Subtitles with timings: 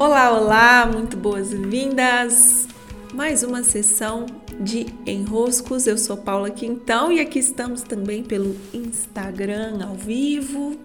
[0.00, 2.68] Olá, olá, muito boas-vindas!
[3.12, 4.26] Mais uma sessão
[4.60, 5.88] de enroscos.
[5.88, 10.78] Eu sou Paula Quintão e aqui estamos também pelo Instagram ao vivo.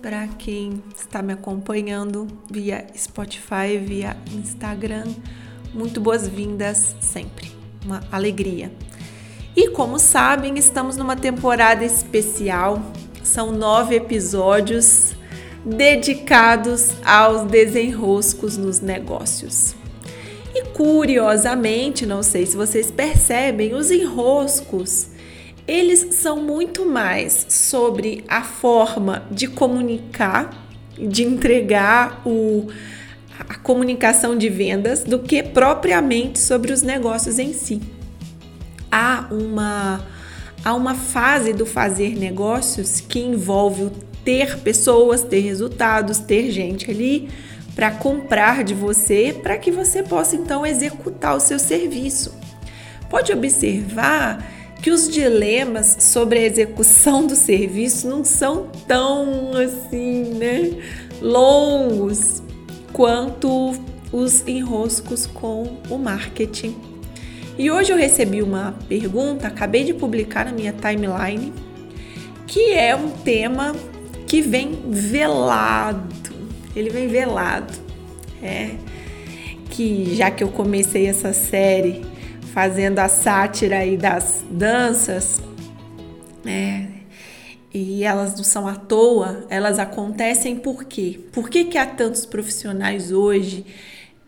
[0.00, 5.08] Para quem está me acompanhando via Spotify, via Instagram,
[5.74, 7.50] muito boas-vindas sempre.
[7.84, 8.70] Uma alegria.
[9.56, 12.80] E como sabem, estamos numa temporada especial.
[13.24, 15.18] São nove episódios
[15.64, 19.74] dedicados aos desenroscos nos negócios.
[20.54, 25.08] E curiosamente, não sei se vocês percebem, os enroscos,
[25.66, 30.50] eles são muito mais sobre a forma de comunicar,
[30.96, 32.68] de entregar o,
[33.38, 37.82] a comunicação de vendas, do que propriamente sobre os negócios em si.
[38.90, 40.06] Há uma,
[40.64, 43.92] há uma fase do fazer negócios que envolve o
[44.24, 47.28] ter pessoas, ter resultados, ter gente ali
[47.74, 52.36] para comprar de você, para que você possa então executar o seu serviço.
[53.08, 54.44] Pode observar
[54.82, 60.72] que os dilemas sobre a execução do serviço não são tão assim, né,
[61.20, 62.42] longos
[62.92, 63.74] quanto
[64.12, 66.76] os enroscos com o marketing.
[67.58, 71.52] E hoje eu recebi uma pergunta, acabei de publicar na minha timeline,
[72.46, 73.74] que é um tema
[74.28, 76.34] que vem velado.
[76.76, 77.72] Ele vem velado.
[78.42, 78.76] É
[79.78, 82.04] que já que eu comecei essa série
[82.52, 85.40] fazendo a sátira aí das danças,
[86.44, 86.88] né?
[87.72, 91.20] E elas não são à toa, elas acontecem por quê?
[91.32, 93.64] Por que, que há tantos profissionais hoje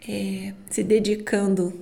[0.08, 1.72] é, se dedicando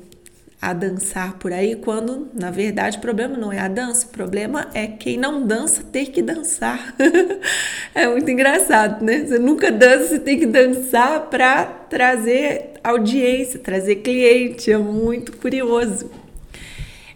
[0.60, 4.68] a dançar por aí, quando na verdade o problema não é a dança, o problema
[4.74, 6.94] é quem não dança ter que dançar.
[7.94, 9.24] é muito engraçado, né?
[9.24, 16.10] Você nunca dança, você tem que dançar para trazer audiência, trazer cliente, é muito curioso.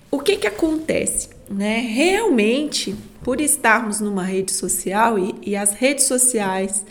[0.08, 1.78] O que que acontece, né?
[1.80, 6.84] Realmente, por estarmos numa rede social e, e as redes sociais,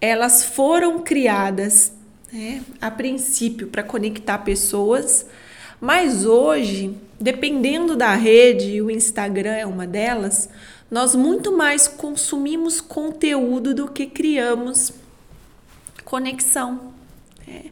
[0.00, 1.92] elas foram criadas,
[2.32, 5.26] né, a princípio para conectar pessoas
[5.80, 10.48] mas hoje, dependendo da rede, o Instagram é uma delas,
[10.90, 14.92] nós muito mais consumimos conteúdo do que criamos
[16.04, 16.92] conexão.
[17.46, 17.66] É.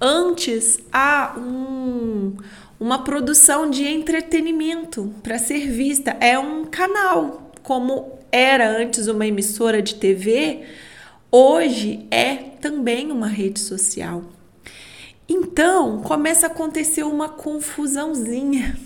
[0.00, 2.36] Antes há um,
[2.80, 9.80] uma produção de entretenimento para ser vista, é um canal, como era antes uma emissora
[9.80, 10.64] de TV,
[11.30, 14.24] hoje é também uma rede social.
[15.28, 18.76] Então começa a acontecer uma confusãozinha,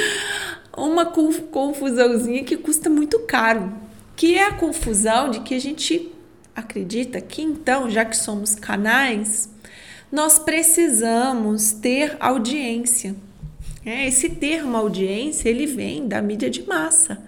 [0.76, 3.72] uma confusãozinha que custa muito caro,
[4.16, 6.10] que é a confusão de que a gente
[6.56, 9.48] acredita que então, já que somos canais,
[10.10, 13.14] nós precisamos ter audiência.
[13.84, 17.22] É, esse termo audiência ele vem da mídia de massa,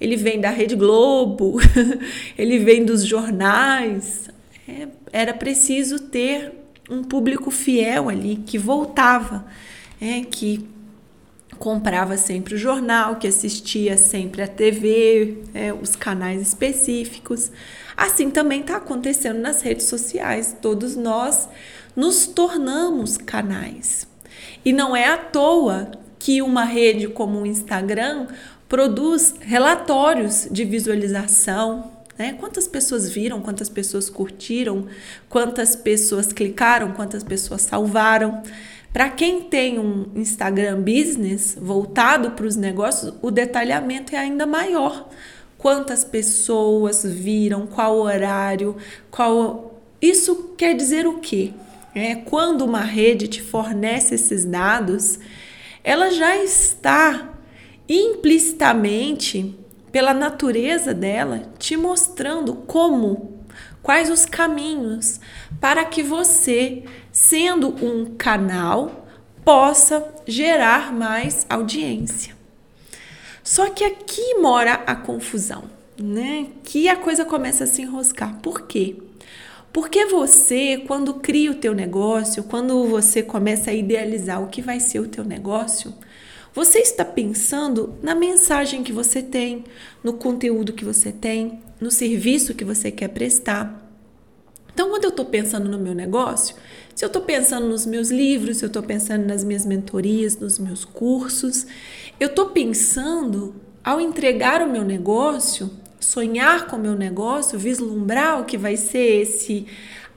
[0.00, 1.58] ele vem da Rede Globo,
[2.36, 4.28] ele vem dos jornais.
[4.68, 6.57] É, era preciso ter
[6.88, 9.44] um público fiel ali que voltava,
[10.00, 10.66] é, que
[11.58, 17.50] comprava sempre o jornal, que assistia sempre a TV, é, os canais específicos.
[17.96, 20.56] Assim também está acontecendo nas redes sociais.
[20.62, 21.48] Todos nós
[21.96, 24.06] nos tornamos canais.
[24.64, 28.28] E não é à toa que uma rede como o Instagram
[28.68, 32.32] produz relatórios de visualização, né?
[32.38, 34.86] Quantas pessoas viram, quantas pessoas curtiram,
[35.28, 38.42] quantas pessoas clicaram, quantas pessoas salvaram.
[38.92, 45.08] Para quem tem um Instagram business voltado para os negócios, o detalhamento é ainda maior.
[45.56, 48.76] Quantas pessoas viram, qual horário,
[49.10, 49.80] qual.
[50.00, 51.52] Isso quer dizer o quê?
[51.94, 55.18] É, quando uma rede te fornece esses dados,
[55.82, 57.34] ela já está
[57.88, 59.58] implicitamente
[59.90, 63.38] pela natureza dela, te mostrando como,
[63.82, 65.20] quais os caminhos
[65.60, 69.06] para que você, sendo um canal,
[69.44, 72.36] possa gerar mais audiência.
[73.42, 75.64] Só que aqui mora a confusão,
[75.98, 76.48] né?
[76.62, 78.38] Que a coisa começa a se enroscar.
[78.42, 78.96] Por quê?
[79.72, 84.80] Porque você, quando cria o teu negócio, quando você começa a idealizar o que vai
[84.80, 85.94] ser o teu negócio,
[86.54, 89.64] você está pensando na mensagem que você tem,
[90.02, 93.86] no conteúdo que você tem, no serviço que você quer prestar.
[94.72, 96.54] Então, quando eu estou pensando no meu negócio,
[96.94, 100.58] se eu estou pensando nos meus livros, se eu estou pensando nas minhas mentorias, nos
[100.58, 101.66] meus cursos,
[102.18, 108.44] eu estou pensando ao entregar o meu negócio, sonhar com o meu negócio, vislumbrar o
[108.44, 109.66] que vai ser esse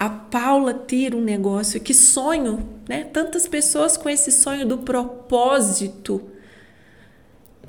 [0.01, 3.03] a Paula ter um negócio, que sonho, né?
[3.03, 6.23] Tantas pessoas com esse sonho do propósito.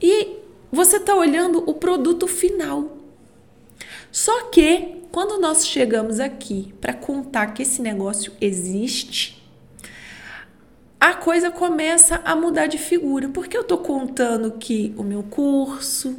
[0.01, 0.39] E
[0.71, 2.97] você está olhando o produto final.
[4.11, 9.47] Só que quando nós chegamos aqui para contar que esse negócio existe,
[10.99, 16.17] a coisa começa a mudar de figura, porque eu estou contando que o meu curso,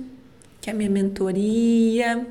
[0.62, 2.28] que a minha mentoria,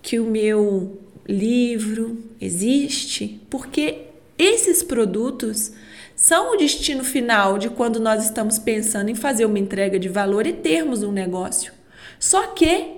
[0.00, 4.02] que o meu livro existe, porque
[4.38, 5.72] esses produtos
[6.14, 10.46] são o destino final de quando nós estamos pensando em fazer uma entrega de valor
[10.46, 11.72] e termos um negócio.
[12.18, 12.94] Só que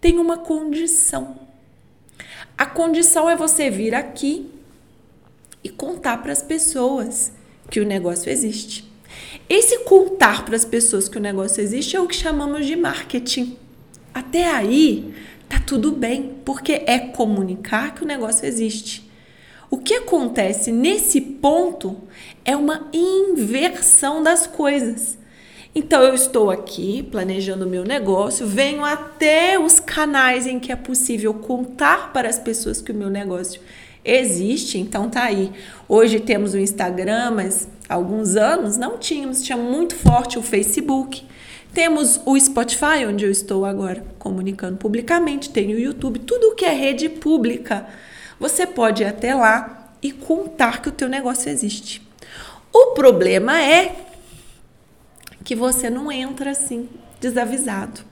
[0.00, 1.38] tem uma condição.
[2.56, 4.50] A condição é você vir aqui
[5.62, 7.32] e contar para as pessoas
[7.70, 8.88] que o negócio existe.
[9.48, 13.56] Esse contar para as pessoas que o negócio existe é o que chamamos de marketing.
[14.12, 15.14] Até aí,
[15.68, 19.06] tudo bem, porque é comunicar que o negócio existe.
[19.70, 21.94] O que acontece nesse ponto
[22.42, 25.18] é uma inversão das coisas.
[25.74, 30.76] Então eu estou aqui planejando o meu negócio, venho até os canais em que é
[30.76, 33.60] possível contar para as pessoas que o meu negócio
[34.02, 35.52] existe, então tá aí.
[35.86, 41.26] Hoje temos o Instagram, mas há alguns anos não tínhamos, tinha muito forte o Facebook.
[41.72, 46.72] Temos o Spotify, onde eu estou agora comunicando publicamente, tem o YouTube, tudo que é
[46.72, 47.86] rede pública.
[48.40, 52.06] Você pode ir até lá e contar que o teu negócio existe.
[52.72, 53.96] O problema é
[55.44, 56.88] que você não entra assim
[57.20, 58.02] desavisado.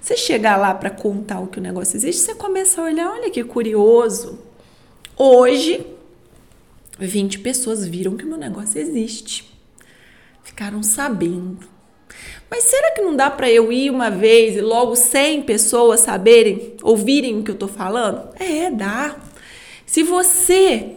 [0.00, 3.30] Você chegar lá para contar o que o negócio existe, você começa a olhar, olha
[3.30, 4.38] que curioso.
[5.16, 5.86] Hoje,
[6.98, 9.52] 20 pessoas viram que o meu negócio existe.
[10.42, 11.71] Ficaram sabendo.
[12.52, 16.76] Mas será que não dá para eu ir uma vez e logo 100 pessoas saberem,
[16.82, 18.28] ouvirem o que eu tô falando?
[18.38, 19.16] É, dá.
[19.86, 20.94] Se você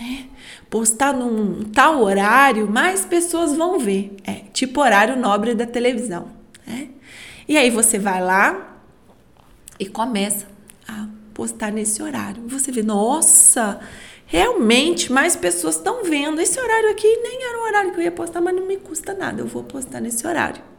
[0.00, 0.24] né,
[0.70, 4.16] postar num tal horário, mais pessoas vão ver.
[4.24, 6.30] É tipo horário nobre da televisão.
[6.66, 6.88] Né?
[7.46, 8.78] E aí você vai lá
[9.78, 10.46] e começa
[10.88, 12.44] a postar nesse horário.
[12.48, 13.78] Você vê, nossa,
[14.24, 16.40] realmente mais pessoas estão vendo.
[16.40, 19.12] Esse horário aqui nem era o horário que eu ia postar, mas não me custa
[19.12, 20.72] nada, eu vou postar nesse horário.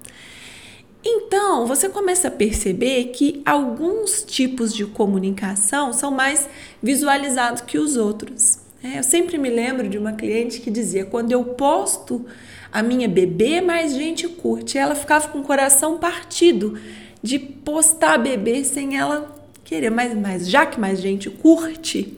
[1.07, 6.50] Então, você começa a perceber que alguns tipos de comunicação são mais
[6.81, 8.57] visualizados que os outros.
[8.84, 12.25] É, eu sempre me lembro de uma cliente que dizia: quando eu posto
[12.72, 14.78] a minha bebê, mais gente curte.
[14.78, 16.75] E ela ficava com o coração partido
[17.22, 19.31] de postar a bebê sem ela
[19.63, 19.92] querer.
[19.92, 22.18] Mas já que mais gente curte,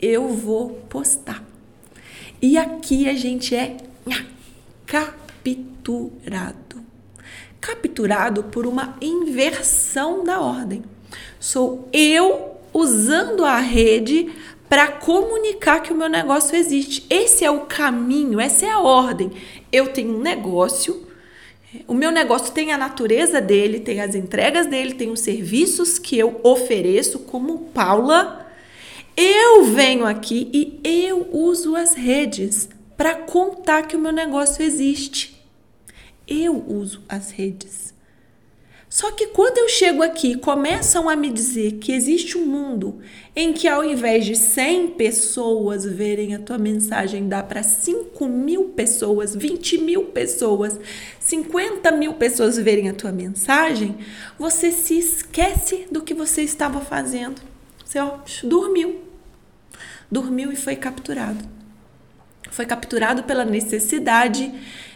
[0.00, 1.44] eu vou postar.
[2.42, 3.76] E aqui a gente é
[4.84, 6.67] capturado.
[7.60, 10.82] Capturado por uma inversão da ordem.
[11.40, 14.30] Sou eu usando a rede
[14.68, 17.06] para comunicar que o meu negócio existe.
[17.08, 19.30] Esse é o caminho, essa é a ordem.
[19.72, 21.06] Eu tenho um negócio,
[21.86, 26.18] o meu negócio tem a natureza dele, tem as entregas dele, tem os serviços que
[26.18, 28.46] eu ofereço como Paula.
[29.16, 35.37] Eu venho aqui e eu uso as redes para contar que o meu negócio existe.
[36.28, 37.94] Eu uso as redes.
[38.88, 43.00] Só que quando eu chego aqui, começam a me dizer que existe um mundo
[43.36, 48.70] em que ao invés de 100 pessoas verem a tua mensagem, dá para 5 mil
[48.70, 50.80] pessoas, 20 mil pessoas,
[51.20, 53.98] 50 mil pessoas verem a tua mensagem,
[54.38, 57.42] você se esquece do que você estava fazendo.
[57.84, 59.00] Você ó, dormiu.
[60.10, 61.57] Dormiu e foi capturado.
[62.50, 64.52] Foi capturado pela necessidade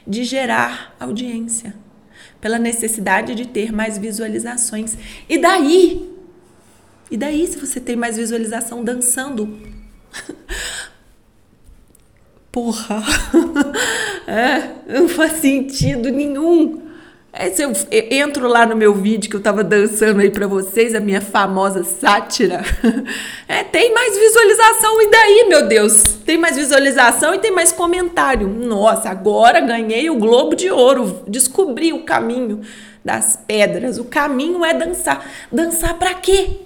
[0.06, 1.74] de gerar audiência
[2.42, 4.98] pela necessidade de ter mais visualizações.
[5.28, 6.10] E daí?
[7.08, 9.60] E daí se você tem mais visualização dançando?
[12.50, 13.00] Porra!
[14.26, 16.82] é, não faz sentido nenhum.
[17.34, 17.72] É, se eu,
[18.10, 21.82] entro lá no meu vídeo que eu tava dançando aí para vocês, a minha famosa
[21.82, 22.60] sátira,
[23.48, 25.00] é, tem mais visualização.
[25.00, 26.18] E daí, meu Deus?
[26.26, 28.46] Tem mais visualização e tem mais comentário.
[28.46, 31.22] Nossa, agora ganhei o Globo de Ouro.
[31.26, 32.60] Descobri o caminho
[33.02, 33.98] das pedras.
[33.98, 35.26] O caminho é dançar.
[35.50, 36.58] Dançar para quê?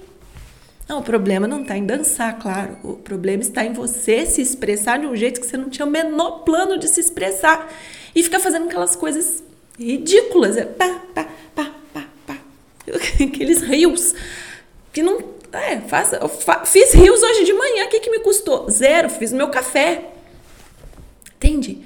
[0.88, 2.76] Não, o problema não está em dançar, claro.
[2.82, 5.90] O problema está em você se expressar de um jeito que você não tinha o
[5.90, 7.68] menor plano de se expressar.
[8.16, 9.44] E ficar fazendo aquelas coisas
[9.78, 10.56] ridículas.
[10.56, 12.37] É pá, pá, pá, pá, pá.
[13.25, 14.14] Aqueles rios
[14.92, 15.37] que não.
[15.52, 18.68] É, faça, eu fa, fiz rios hoje de manhã, o que, que me custou?
[18.68, 20.11] Zero, fiz meu café.
[21.37, 21.83] Entende?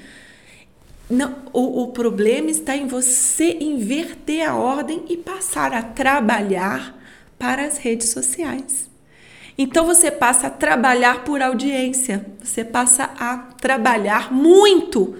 [1.09, 6.97] Não, o, o problema está em você inverter a ordem e passar a trabalhar
[7.39, 8.89] para as redes sociais.
[9.59, 15.17] Então você passa a trabalhar por audiência, você passa a trabalhar muito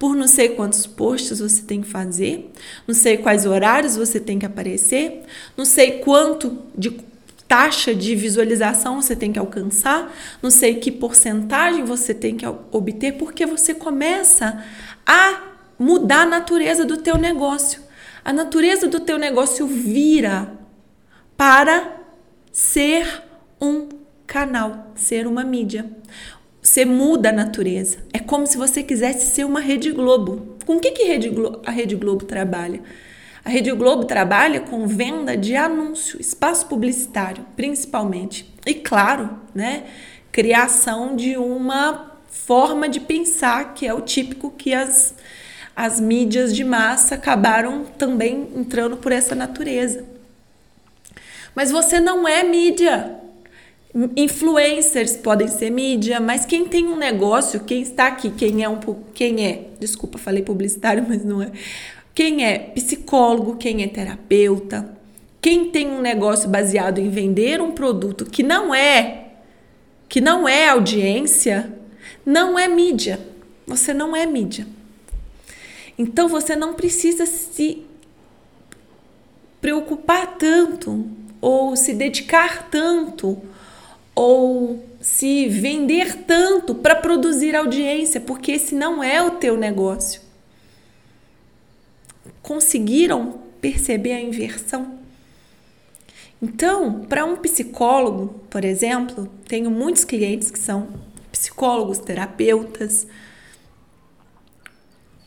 [0.00, 2.50] por não sei quantos posts você tem que fazer,
[2.88, 6.98] não sei quais horários você tem que aparecer, não sei quanto de
[7.46, 10.10] taxa de visualização você tem que alcançar,
[10.42, 14.64] não sei que porcentagem você tem que obter, porque você começa
[15.04, 15.42] a
[15.78, 17.82] mudar a natureza do teu negócio.
[18.24, 20.50] A natureza do teu negócio vira
[21.36, 22.00] para
[22.50, 23.22] ser
[23.60, 23.86] um
[24.26, 25.90] canal, ser uma mídia.
[26.62, 27.98] Você muda a natureza.
[28.12, 30.56] É como se você quisesse ser uma Rede Globo.
[30.66, 31.02] Com o que, que
[31.64, 32.80] a Rede Globo trabalha?
[33.44, 38.52] A Rede Globo trabalha com venda de anúncio, espaço publicitário, principalmente.
[38.66, 39.84] E claro, né,
[40.30, 45.14] criação de uma forma de pensar que é o típico que as,
[45.74, 50.04] as mídias de massa acabaram também entrando por essa natureza.
[51.54, 53.16] Mas você não é mídia.
[54.16, 58.78] Influencers podem ser mídia, mas quem tem um negócio, quem está aqui, quem é um
[59.12, 61.50] quem é, desculpa, falei publicitário, mas não é.
[62.14, 64.96] Quem é psicólogo, quem é terapeuta,
[65.40, 69.26] quem tem um negócio baseado em vender um produto que não é
[70.08, 71.72] que não é audiência,
[72.26, 73.20] não é mídia.
[73.64, 74.66] Você não é mídia.
[75.96, 77.84] Então você não precisa se
[79.60, 81.06] preocupar tanto
[81.40, 83.40] ou se dedicar tanto
[84.14, 90.20] ou se vender tanto para produzir audiência, porque esse não é o teu negócio.
[92.42, 94.98] Conseguiram perceber a inversão?
[96.42, 100.88] Então, para um psicólogo, por exemplo, tenho muitos clientes que são
[101.30, 103.06] psicólogos, terapeutas.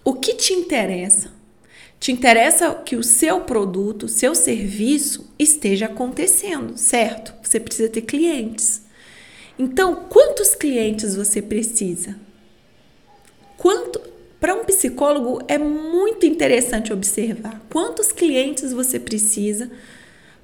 [0.03, 1.31] O que te interessa?
[1.99, 7.33] Te interessa que o seu produto, o seu serviço esteja acontecendo, certo?
[7.53, 8.81] Você precisa ter clientes.
[9.59, 12.15] Então, quantos clientes você precisa?
[13.55, 14.01] Quanto
[14.39, 19.69] para um psicólogo é muito interessante observar quantos clientes você precisa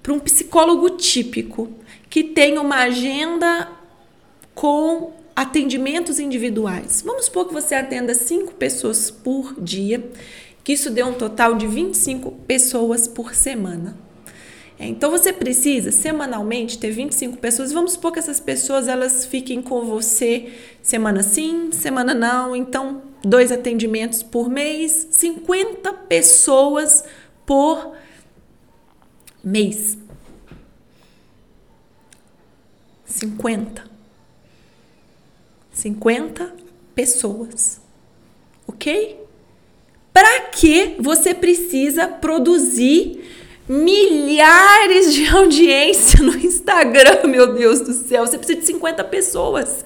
[0.03, 1.71] para um psicólogo típico
[2.11, 3.71] que tem uma agenda
[4.53, 7.01] com atendimentos individuais.
[7.03, 10.11] Vamos supor que você atenda cinco pessoas por dia,
[10.63, 14.08] que isso dê um total de 25 pessoas por semana.
[14.79, 17.73] Então você precisa semanalmente ter 25 pessoas.
[17.73, 22.55] Vamos supor que essas pessoas elas fiquem com você semana sim, semana não.
[22.55, 27.03] Então, dois atendimentos por mês, 50 pessoas
[27.45, 27.93] por
[29.43, 29.97] mês.
[33.05, 33.83] 50.
[35.73, 36.55] 50
[36.95, 37.81] pessoas.
[38.65, 39.19] OK?
[40.13, 43.38] Para que você precisa produzir
[43.69, 48.25] milhares de audiência no Instagram, meu Deus do céu.
[48.25, 49.85] Você precisa de 50 pessoas.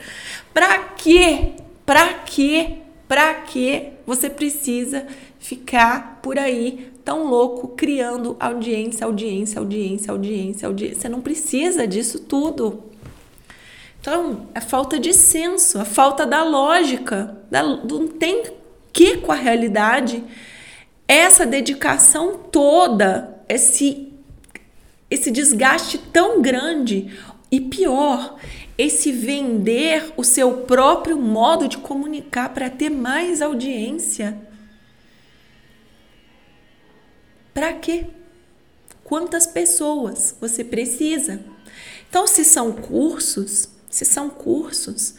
[0.53, 1.51] Para quê?
[1.85, 2.77] Para quê?
[3.09, 5.05] Para quê você precisa
[5.37, 11.01] ficar por aí tão louco criando audiência, audiência, audiência, audiência, audiência?
[11.01, 12.83] Você não precisa disso tudo.
[13.99, 18.43] Então, a falta de senso, a falta da lógica, da, não tem
[18.93, 20.23] que com a realidade
[21.07, 24.13] essa dedicação toda esse
[25.09, 27.15] esse desgaste tão grande
[27.51, 28.39] e pior,
[28.75, 34.35] esse vender o seu próprio modo de comunicar para ter mais audiência.
[37.53, 38.07] Para quê?
[39.03, 41.39] Quantas pessoas você precisa?
[42.09, 45.13] Então, se são cursos, se são cursos,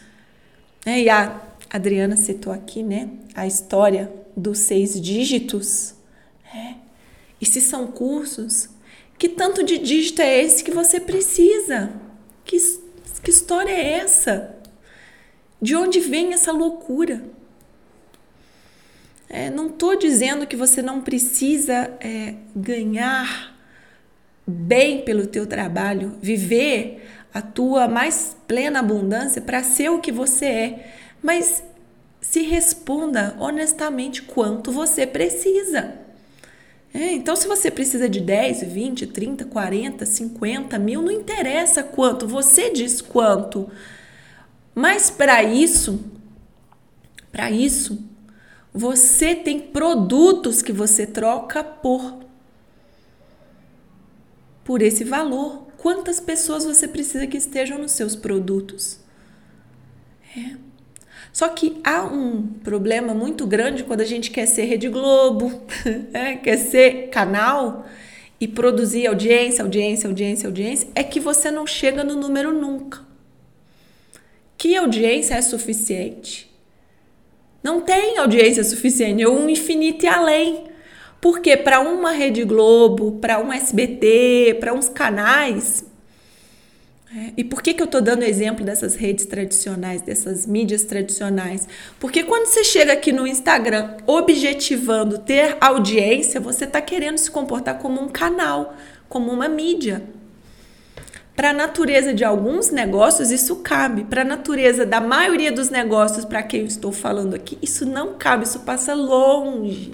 [0.85, 1.03] né?
[1.03, 3.11] E a Adriana citou aqui, né?
[3.33, 5.95] A história dos seis dígitos?
[7.41, 8.69] E se são cursos,
[9.19, 11.93] que tanto de dígito é esse que você precisa?
[12.45, 12.57] Que,
[13.23, 14.57] que história é essa?
[15.61, 17.25] De onde vem essa loucura?
[19.29, 23.55] É, não estou dizendo que você não precisa é, ganhar
[24.47, 30.47] bem pelo teu trabalho, viver a tua mais plena abundância para ser o que você
[30.47, 31.65] é, mas
[32.21, 36.04] se responda honestamente quanto você precisa.
[36.95, 42.27] É, então, se você precisa de 10, 20, 30, 40, 50 mil, não interessa quanto,
[42.29, 43.69] você diz quanto.
[44.75, 46.01] Mas para isso,
[47.33, 47.99] para isso,
[48.73, 52.25] você tem produtos que você troca por
[54.65, 55.67] por esse valor.
[55.77, 58.99] Quantas pessoas você precisa que estejam nos seus produtos?
[60.37, 60.57] É.
[61.35, 65.63] Só que há um problema muito grande quando a gente quer ser Rede Globo,
[66.13, 66.37] né?
[66.37, 67.85] quer ser canal
[68.41, 73.01] e produzir audiência, audiência, audiência, audiência, é que você não chega no número nunca.
[74.57, 76.49] Que audiência é suficiente?
[77.65, 80.67] Não tem audiência suficiente, é um infinito e além.
[81.21, 85.85] Porque para uma Rede Globo, para um SBT, para uns canais.
[87.17, 91.69] É, e por que, que eu estou dando exemplo dessas redes tradicionais, dessas mídias tradicionais?
[92.01, 97.79] Porque quando você chega aqui no Instagram objetivando ter audiência, você está querendo se comportar
[97.79, 98.75] como um canal,
[99.09, 100.03] como uma mídia.
[101.37, 104.05] Para a natureza de alguns negócios, isso cabe.
[104.05, 108.15] Para a natureza da maioria dos negócios para quem eu estou falando aqui, isso não
[108.15, 109.93] cabe, isso passa longe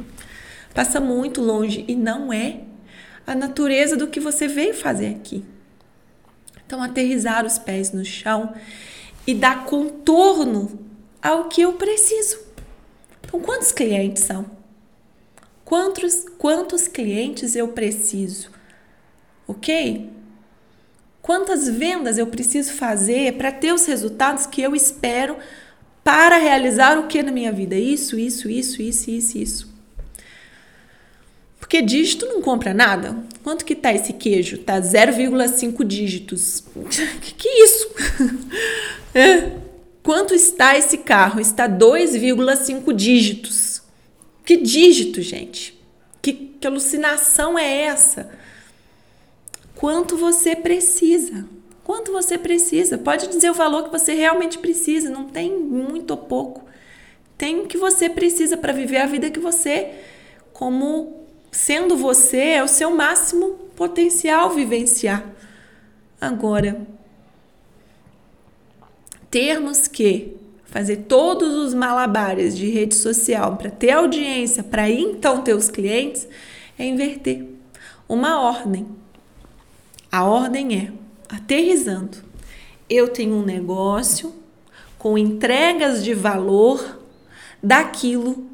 [0.74, 2.60] passa muito longe e não é
[3.26, 5.44] a natureza do que você veio fazer aqui.
[6.70, 8.54] Então, aterrizar os pés no chão
[9.26, 10.78] e dar contorno
[11.20, 12.38] ao que eu preciso.
[13.24, 14.48] Então, quantos clientes são?
[15.64, 18.52] Quantos, quantos clientes eu preciso?
[19.48, 20.12] Ok?
[21.20, 25.38] Quantas vendas eu preciso fazer para ter os resultados que eu espero
[26.04, 27.74] para realizar o que na minha vida?
[27.74, 29.69] Isso, isso, isso, isso, isso, isso.
[31.70, 33.16] Porque dígito não compra nada.
[33.44, 34.58] Quanto que tá esse queijo?
[34.58, 36.64] Tá 0,5 dígitos.
[37.22, 37.90] que que é isso?
[39.14, 39.52] é.
[40.02, 41.40] Quanto está esse carro?
[41.40, 43.82] Está 2,5 dígitos.
[44.44, 45.80] Que dígito, gente?
[46.20, 48.32] Que, que alucinação é essa?
[49.76, 51.46] Quanto você precisa?
[51.84, 52.98] Quanto você precisa?
[52.98, 56.64] Pode dizer o valor que você realmente precisa, não tem muito ou pouco.
[57.38, 59.92] Tem o que você precisa para viver a vida que você,
[60.52, 61.19] como
[61.50, 65.24] sendo você é o seu máximo potencial vivenciar.
[66.20, 66.86] Agora,
[69.30, 75.54] termos que fazer todos os malabares de rede social para ter audiência, para então ter
[75.54, 76.28] os clientes,
[76.78, 77.44] é inverter
[78.08, 78.86] uma ordem.
[80.10, 80.92] A ordem é
[81.28, 82.18] aterrizando.
[82.88, 84.34] Eu tenho um negócio
[84.98, 87.00] com entregas de valor
[87.62, 88.46] daquilo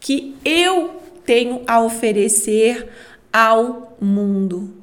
[0.00, 2.88] que eu tenho a oferecer
[3.32, 4.74] ao mundo.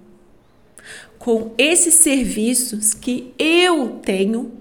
[1.17, 4.51] Com esses serviços que eu tenho,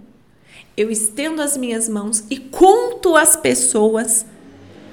[0.76, 4.24] eu estendo as minhas mãos e conto às pessoas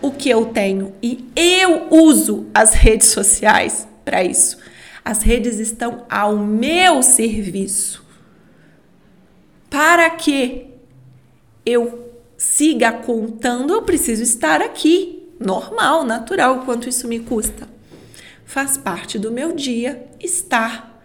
[0.01, 4.57] o que eu tenho e eu uso as redes sociais para isso.
[5.03, 8.05] As redes estão ao meu serviço.
[9.69, 10.67] Para que
[11.65, 17.67] eu siga contando, eu preciso estar aqui normal, natural, quanto isso me custa.
[18.45, 21.01] Faz parte do meu dia estar.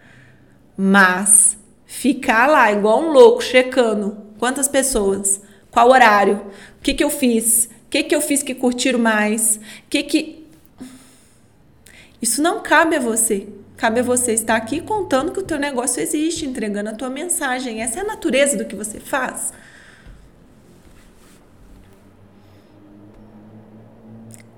[0.77, 5.41] Mas ficar lá igual um louco, checando quantas pessoas,
[5.71, 6.41] qual horário,
[6.79, 10.03] o que, que eu fiz, o que, que eu fiz que curtiram mais, o que
[10.03, 10.47] que.
[12.21, 13.49] Isso não cabe a você.
[13.77, 17.83] Cabe a você estar aqui contando que o teu negócio existe, entregando a tua mensagem.
[17.83, 19.53] Essa é a natureza do que você faz.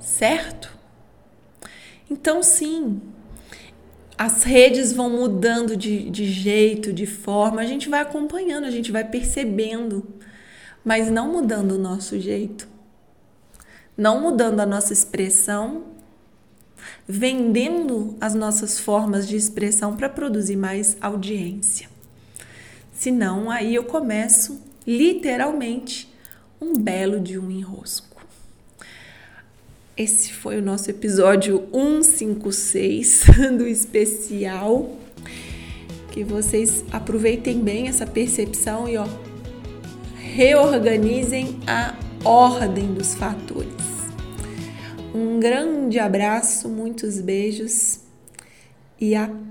[0.05, 0.73] Certo?
[2.11, 3.01] Então, sim,
[4.17, 8.93] as redes vão mudando de, de jeito, de forma, a gente vai acompanhando, a gente
[8.93, 10.07] vai percebendo,
[10.85, 12.69] mas não mudando o nosso jeito,
[13.97, 15.85] não mudando a nossa expressão,
[17.09, 21.89] vendendo as nossas formas de expressão para produzir mais audiência.
[22.93, 26.13] Senão, aí eu começo literalmente
[26.61, 28.14] um belo de um enrosco.
[29.97, 33.27] Esse foi o nosso episódio 156
[33.57, 34.91] do especial.
[36.11, 39.07] Que vocês aproveitem bem essa percepção e ó,
[40.17, 43.71] reorganizem a ordem dos fatores.
[45.15, 48.01] Um grande abraço, muitos beijos
[49.01, 49.45] e até